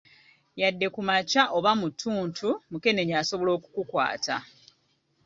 Yadde 0.61 0.87
kumakya 0.95 1.43
oba 1.57 1.71
mu 1.79 1.87
ttuntu, 1.93 2.49
mukenenya 2.71 3.15
asobola 3.21 3.51
okukukwata. 3.57 4.35